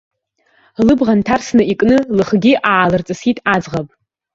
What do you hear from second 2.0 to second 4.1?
лыхгьы аалырҵысит аӡӷаб.